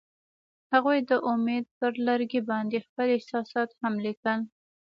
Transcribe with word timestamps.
هغوی 0.73 0.99
د 1.09 1.11
امید 1.31 1.65
پر 1.79 1.91
لرګي 2.07 2.41
باندې 2.49 2.83
خپل 2.87 3.07
احساسات 3.17 3.69
هم 3.81 3.93
لیکل. 4.05 4.39